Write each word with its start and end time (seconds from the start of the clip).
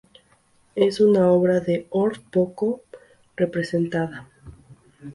Es 0.73 0.99
una 0.99 1.27
obra 1.27 1.59
de 1.59 1.85
Orff 1.91 2.17
poco 2.31 2.81
representada. 3.35 4.27